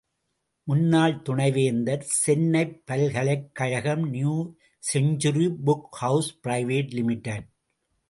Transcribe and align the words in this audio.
முன்னாள் 0.63 1.21
துணைவேந்தர், 1.21 2.01
சென்னைப் 2.01 2.81
பல்கலைக் 2.85 3.49
கழகம் 3.53 4.09
new 4.09 4.53
century 4.93 5.55
book 5.65 5.87
house 5.89 6.39
private 6.43 6.91
limited. 6.91 7.47